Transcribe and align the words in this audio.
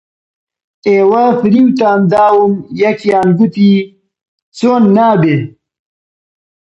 ئێوە 0.87 1.25
فریوتان 1.39 1.99
داوم 2.11 2.53
یەکیان 2.83 3.29
گوتی: 3.37 3.73
چۆن 4.57 4.83
نابێ؟ 4.97 5.37